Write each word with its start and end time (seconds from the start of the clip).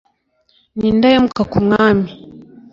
ni 0.77 0.87
indahemuka 0.91 1.41
ku 1.51 1.57
Mwami 1.65 2.07